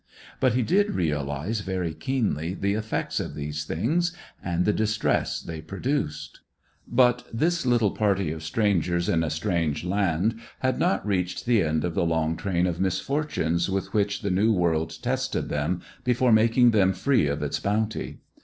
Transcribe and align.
But 0.39 0.55
he 0.55 0.63
did 0.63 0.95
realize 0.95 1.59
very 1.59 1.93
keenly 1.93 2.55
the 2.55 2.73
effects 2.73 3.19
of 3.19 3.35
these 3.35 3.65
things, 3.65 4.17
and 4.43 4.65
the 4.65 4.73
distress 4.73 5.39
they 5.39 5.61
produced. 5.61 6.39
But 6.87 7.27
this 7.31 7.67
little 7.67 7.91
party 7.91 8.31
of 8.31 8.41
strangers 8.41 9.07
in 9.07 9.23
a 9.23 9.29
strange 9.29 9.83
land 9.85 10.39
had 10.61 10.79
not 10.79 11.05
reached 11.05 11.45
the 11.45 11.61
end 11.61 11.85
of 11.85 11.93
the 11.93 12.01
long 12.03 12.35
train 12.35 12.65
of 12.65 12.79
misfortunes 12.81 13.69
with 13.69 13.93
which 13.93 14.23
the 14.23 14.31
new 14.31 14.51
world 14.51 14.97
tested 15.03 15.49
them 15.49 15.81
before 16.03 16.31
making 16.31 16.71
them 16.71 16.93
free 16.93 17.27
of 17.27 17.43
its 17.43 17.59
bounty. 17.59 18.21